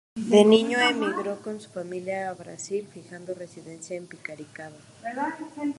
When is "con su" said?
1.43-1.69